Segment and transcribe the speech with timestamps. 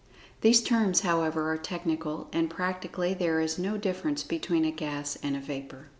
[0.41, 5.35] These terms, however, are technical, and practically there is no difference between a gas and
[5.35, 5.89] a vapor.